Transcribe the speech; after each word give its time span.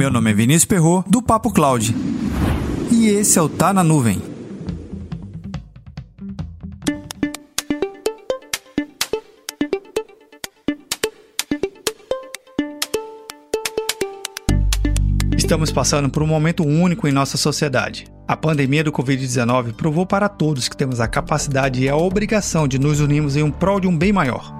Meu 0.00 0.10
nome 0.10 0.30
é 0.30 0.32
Vinícius 0.32 0.64
Perro 0.64 1.04
do 1.06 1.20
Papo 1.20 1.52
Cloud. 1.52 1.94
E 2.90 3.08
esse 3.08 3.38
é 3.38 3.42
o 3.42 3.50
Tá 3.50 3.70
na 3.70 3.84
Nuvem. 3.84 4.18
Estamos 15.36 15.70
passando 15.70 16.08
por 16.08 16.22
um 16.22 16.26
momento 16.26 16.64
único 16.64 17.06
em 17.06 17.12
nossa 17.12 17.36
sociedade. 17.36 18.06
A 18.26 18.34
pandemia 18.34 18.82
do 18.82 18.90
Covid-19 18.90 19.74
provou 19.74 20.06
para 20.06 20.30
todos 20.30 20.66
que 20.66 20.76
temos 20.78 20.98
a 20.98 21.06
capacidade 21.06 21.82
e 21.82 21.90
a 21.90 21.96
obrigação 21.96 22.66
de 22.66 22.78
nos 22.78 23.00
unirmos 23.00 23.36
em 23.36 23.42
um 23.42 23.50
prol 23.50 23.78
de 23.78 23.86
um 23.86 23.94
bem 23.94 24.14
maior. 24.14 24.59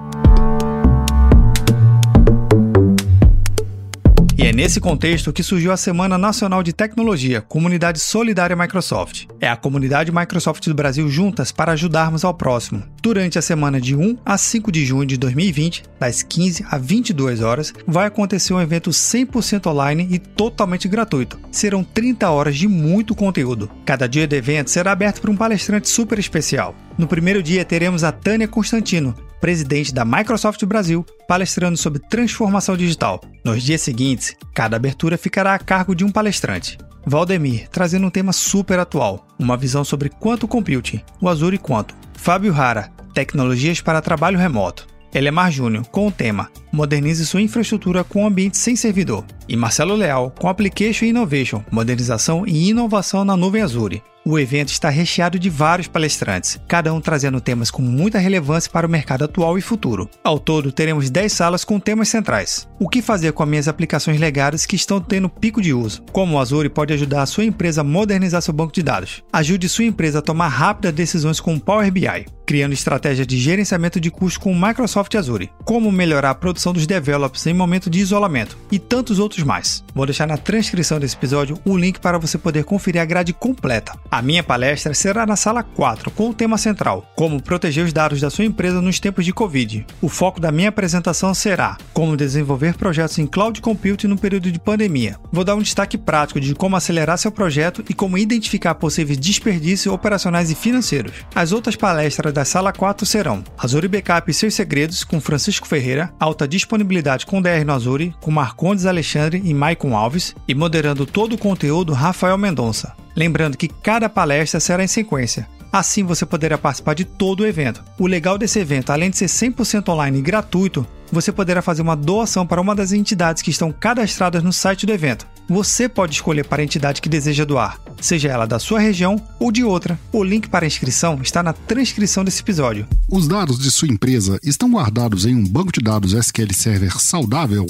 É 4.51 4.53
nesse 4.53 4.81
contexto 4.81 5.33
que 5.33 5.45
surgiu 5.45 5.71
a 5.71 5.77
Semana 5.77 6.19
Nacional 6.19 6.61
de 6.61 6.73
Tecnologia, 6.73 7.41
Comunidade 7.41 8.01
Solidária 8.01 8.57
Microsoft. 8.57 9.27
É 9.41 9.49
a 9.49 9.55
comunidade 9.55 10.11
Microsoft 10.11 10.67
do 10.67 10.75
Brasil 10.75 11.09
juntas 11.09 11.53
para 11.53 11.71
ajudarmos 11.71 12.25
ao 12.25 12.35
próximo. 12.35 12.83
Durante 13.01 13.39
a 13.39 13.43
semana 13.43 13.81
de 13.81 13.95
1 13.95 14.19
a 14.27 14.37
5 14.37 14.73
de 14.73 14.85
junho 14.85 15.07
de 15.07 15.17
2020, 15.17 15.85
das 16.01 16.25
15 16.25 16.67
a 16.69 16.79
22 16.79 17.43
horas, 17.43 17.73
vai 17.87 18.09
acontecer 18.09 18.53
um 18.53 18.61
evento 18.61 18.91
100% 18.91 19.69
online 19.71 20.09
e 20.11 20.19
totalmente 20.19 20.89
gratuito. 20.89 21.39
Serão 21.53 21.85
30 21.85 22.29
horas 22.29 22.57
de 22.57 22.67
muito 22.67 23.15
conteúdo. 23.15 23.71
Cada 23.85 24.09
dia 24.09 24.27
do 24.27 24.35
evento 24.35 24.69
será 24.69 24.91
aberto 24.91 25.21
por 25.21 25.31
um 25.31 25.37
palestrante 25.37 25.89
super 25.89 26.19
especial. 26.19 26.75
No 26.99 27.07
primeiro 27.07 27.41
dia 27.41 27.65
teremos 27.65 28.03
a 28.03 28.11
Tânia 28.11 28.49
Constantino, 28.49 29.15
presidente 29.41 29.95
da 29.95 30.05
Microsoft 30.05 30.65
Brasil, 30.65 31.07
palestrando 31.29 31.77
sobre 31.77 32.01
transformação 32.01 32.77
digital. 32.77 33.21
Nos 33.43 33.63
dias 33.63 33.81
seguintes, 33.81 34.37
cada 34.53 34.77
abertura 34.77 35.17
ficará 35.17 35.55
a 35.55 35.59
cargo 35.59 35.95
de 35.95 36.05
um 36.05 36.13
palestrante. 36.13 36.77
Valdemir, 37.07 37.69
trazendo 37.71 38.07
um 38.07 38.11
tema 38.11 38.33
super 38.33 38.79
atual, 38.79 39.27
uma 39.39 39.57
visão 39.57 39.83
sobre 39.83 40.11
quanto 40.11 40.47
computing, 40.47 41.01
o 41.21 41.29
Azure 41.29 41.57
quanto. 41.57 41.95
Fábio 42.13 42.53
Rara, 42.53 42.93
tecnologias 43.15 43.81
para 43.81 44.03
trabalho 44.03 44.39
remoto. 44.39 44.87
Elemar 45.15 45.51
Júnior, 45.51 45.87
com 45.87 46.07
o 46.07 46.13
tema 46.13 46.51
Modernize 46.73 47.27
sua 47.27 47.43
infraestrutura 47.43 48.05
com 48.05 48.27
ambiente 48.27 48.57
sem 48.57 48.77
servidor. 48.77 49.25
E 49.49 49.57
Marcelo 49.57 49.95
Leal, 49.95 50.33
com 50.39 50.49
Application 50.49 51.07
Innovation, 51.07 51.65
modernização 51.71 52.45
e 52.47 52.71
inovação 52.71 53.25
na 53.25 53.37
nuvem 53.37 53.63
Azure. 53.63 54.03
O 54.23 54.39
evento 54.39 54.69
está 54.69 54.91
recheado 54.91 55.39
de 55.39 55.49
vários 55.49 55.89
palestrantes, 55.89 56.61
cada 56.69 56.93
um 56.93 57.01
trazendo 57.01 57.41
temas 57.41 57.71
com 57.71 57.81
muita 57.81 58.19
relevância 58.19 58.71
para 58.71 58.87
o 58.87 58.91
mercado 58.91 59.25
atual 59.25 59.57
e 59.57 59.63
futuro. 59.63 60.11
Ao 60.23 60.39
todo, 60.39 60.71
teremos 60.71 61.09
10 61.09 61.33
salas 61.33 61.65
com 61.65 61.81
temas 61.81 62.11
centrais. 62.11 62.69
O 62.79 62.87
que 62.87 63.01
fazer 63.01 63.33
com 63.33 63.43
as 63.43 63.49
minhas 63.49 63.67
aplicações 63.67 64.21
legadas 64.21 64.67
que 64.67 64.77
estão 64.77 65.01
tendo 65.01 65.31
pico 65.31 65.63
de 65.63 65.73
uso? 65.73 66.03
Como 66.13 66.37
o 66.37 66.39
Azure 66.39 66.69
pode 66.69 66.93
ajudar 66.93 67.23
a 67.23 67.27
sua 67.27 67.47
empresa 67.47 67.81
a 67.81 67.85
modernizar 67.85 68.43
seu 68.43 68.53
banco 68.53 68.75
de 68.75 68.83
dados? 68.83 69.23
Ajude 69.33 69.71
sua 69.71 69.87
empresa 69.87 70.19
a 70.19 70.23
tomar 70.23 70.49
rápidas 70.49 70.93
decisões 70.93 71.41
com 71.41 71.55
o 71.55 71.61
Power 71.61 71.91
BI. 71.91 72.27
Criando 72.45 72.75
estratégias 72.75 73.27
de 73.27 73.39
gerenciamento 73.39 73.99
de 73.99 74.11
custos 74.11 74.37
com 74.37 74.53
o 74.53 74.61
Microsoft 74.61 75.15
Azure. 75.15 75.51
Como 75.65 75.91
melhorar 75.91 76.31
a 76.31 76.35
produção 76.35 76.60
dos 76.69 76.87
developers 76.87 77.47
em 77.47 77.55
momento 77.55 77.89
de 77.89 77.99
isolamento. 77.99 78.59
E 78.71 78.79
tantos 78.79 79.19
outros 79.19 79.43
mais. 79.43 79.83
Vou 79.95 80.05
deixar 80.05 80.27
na 80.27 80.37
transcrição 80.37 81.01
desse 81.01 81.17
episódio 81.17 81.59
o 81.65 81.77
link 81.77 81.99
para 81.99 82.19
você 82.19 82.37
poder 82.37 82.65
conferir 82.65 83.01
a 83.01 83.05
grade 83.07 83.33
completa. 83.33 83.99
A 84.11 84.21
minha 84.21 84.43
palestra 84.43 84.93
será 84.93 85.25
na 85.25 85.37
sala 85.37 85.63
4, 85.63 86.11
com 86.11 86.29
o 86.29 86.35
tema 86.35 86.59
central: 86.59 87.11
Como 87.17 87.43
proteger 87.43 87.85
os 87.85 87.93
dados 87.93 88.21
da 88.21 88.29
sua 88.29 88.45
empresa 88.45 88.83
nos 88.83 89.01
tempos 89.01 89.25
de 89.25 89.33
Covid. 89.33 89.87
O 90.03 90.09
foco 90.09 90.39
da 90.39 90.53
minha 90.53 90.69
apresentação 90.69 91.33
será 91.33 91.79
como 91.95 92.17
desenvolver 92.17 92.75
projetos 92.75 93.19
em 93.19 93.27
cloud 93.27 93.61
computing 93.61 94.07
no 94.07 94.19
período 94.19 94.53
de 94.53 94.59
pandemia. 94.59 95.17
Vou 95.33 95.45
dar 95.45 95.55
um 95.55 95.63
destaque 95.63 95.97
prático 95.97 96.41
de 96.41 96.55
como 96.55 96.77
acelerar 96.77 97.17
seu 97.17 97.33
projeto 97.33 97.83
e 97.89 97.95
como 97.95 98.19
identificar 98.19 98.75
possíveis 98.75 99.19
desperdícios 99.19 99.93
operacionais 99.93 100.51
e 100.51 100.55
financeiros. 100.55 101.13
As 101.35 101.53
outras 101.53 101.77
palestras 101.77 102.33
da 102.33 102.45
sala 102.45 102.73
4 102.73 103.07
serão 103.07 103.43
Azure 103.57 103.89
Backup 103.89 104.31
e 104.31 104.35
seus 104.35 104.55
segredos 104.55 105.05
com 105.05 105.21
Francisco 105.21 105.67
Ferreira, 105.67 106.13
alta 106.19 106.47
disponibilidade 106.51 107.25
com 107.25 107.41
DR 107.41 107.65
no 107.65 107.73
Azure 107.73 108.15
com 108.21 108.31
Marcondes 108.31 108.85
Alexandre 108.85 109.41
e 109.45 109.55
Maicon 109.55 109.97
Alves 109.97 110.35
e 110.47 110.55
moderando 110.55 111.07
todo 111.07 111.35
o 111.35 111.39
conteúdo 111.39 111.93
Rafael 111.93 112.37
Mendonça. 112.37 112.95
Lembrando 113.17 113.57
que 113.57 113.69
cada 113.69 114.09
palestra 114.09 114.61
será 114.61 114.85
em 114.85 114.89
sequência. 114.89 115.49
Assim 115.73 116.03
você 116.03 116.27
poderá 116.27 116.59
participar 116.59 116.95
de 116.95 117.05
todo 117.05 117.41
o 117.41 117.47
evento. 117.47 117.85
O 117.97 118.07
legal 118.07 118.37
desse 118.37 118.59
evento, 118.59 118.91
além 118.91 119.09
de 119.09 119.17
ser 119.17 119.27
100% 119.27 119.89
online 119.89 120.19
e 120.19 120.23
gratuito, 120.23 120.85
você 121.13 121.31
poderá 121.31 121.63
fazer 121.63 121.83
uma 121.83 121.97
doação 121.97 122.47
para 122.47 122.61
uma 122.61 122.75
das 122.75 122.93
entidades 122.93 123.43
que 123.43 123.51
estão 123.51 123.73
cadastradas 123.73 124.43
no 124.43 124.53
site 124.53 124.85
do 124.85 124.93
evento. 124.93 125.27
Você 125.49 125.89
pode 125.89 126.15
escolher 126.15 126.45
para 126.45 126.63
a 126.63 126.65
entidade 126.65 127.01
que 127.01 127.09
deseja 127.09 127.45
doar, 127.45 127.79
seja 128.01 128.29
ela 128.29 128.47
da 128.47 128.59
sua 128.59 128.81
região 128.81 129.21
ou 129.39 129.53
de 129.53 129.65
outra. 129.65 129.99
O 130.13 130.23
link 130.23 130.49
para 130.49 130.65
a 130.65 130.69
inscrição 130.69 131.21
está 131.23 131.43
na 131.43 131.53
transcrição 131.53 132.25
desse 132.25 132.43
episódio. 132.43 132.87
Os 133.09 133.27
dados 133.29 133.59
de 133.59 133.71
sua 133.71 133.89
empresa 133.89 134.39
estão 134.43 134.71
guardados 134.71 135.27
em 135.27 135.35
um 135.35 135.45
banco 135.45 135.73
de 135.73 135.81
dados 135.81 136.13
SQL 136.13 136.53
Server 136.53 136.99
saudável? 136.99 137.67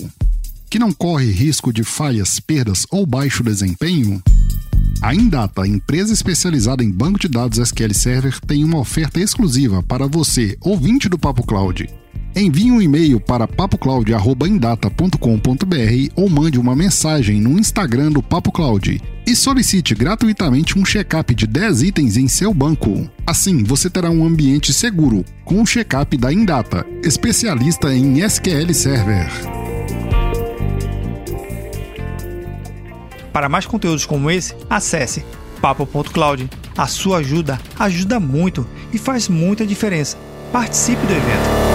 Que 0.69 0.79
não 0.79 0.93
corre 0.93 1.31
risco 1.31 1.73
de 1.73 1.83
falhas, 1.83 2.39
perdas 2.39 2.87
ou 2.91 3.05
baixo 3.05 3.43
desempenho? 3.43 4.23
A 5.03 5.15
Indata, 5.15 5.67
empresa 5.67 6.13
especializada 6.13 6.85
em 6.85 6.91
banco 6.91 7.19
de 7.19 7.27
dados 7.27 7.59
SQL 7.59 7.95
Server, 7.95 8.39
tem 8.41 8.63
uma 8.63 8.79
oferta 8.79 9.19
exclusiva 9.19 9.83
para 9.83 10.07
você, 10.07 10.57
ouvinte 10.61 11.09
do 11.09 11.19
Papo 11.19 11.43
Cloud. 11.43 11.89
Envie 12.35 12.71
um 12.71 12.81
e-mail 12.81 13.21
para 13.21 13.47
papocloud.indata.com.br 13.49 16.13
ou 16.15 16.31
mande 16.31 16.59
uma 16.59 16.75
mensagem 16.77 17.41
no 17.41 17.59
Instagram 17.59 18.13
do 18.13 18.23
Papo 18.23 18.53
Cloud 18.53 19.03
e 19.27 19.37
solicite 19.37 19.95
gratuitamente 19.95 20.79
um 20.79 20.85
check-up 20.85 21.35
de 21.35 21.47
10 21.47 21.83
itens 21.83 22.17
em 22.17 22.29
seu 22.29 22.55
banco. 22.55 23.11
Assim, 23.27 23.65
você 23.65 23.91
terá 23.91 24.11
um 24.11 24.25
ambiente 24.25 24.73
seguro 24.73 25.25
com 25.45 25.61
o 25.61 25.67
check-up 25.67 26.17
da 26.17 26.33
Indata, 26.33 26.87
especialista 27.05 27.93
em 27.93 28.21
SQL 28.21 28.73
Server. 28.73 29.29
Para 33.33 33.49
mais 33.49 33.67
conteúdos 33.67 34.07
como 34.07 34.31
esse, 34.31 34.55
acesse 34.69 35.25
papo.cloud. 35.61 36.49
A 36.77 36.87
sua 36.87 37.19
ajuda 37.19 37.61
ajuda 37.79 38.19
muito 38.19 38.67
e 38.93 38.99
faz 38.99 39.29
muita 39.29 39.67
diferença. 39.67 40.17
Participe 40.53 41.07
do 41.07 41.13
evento. 41.13 41.70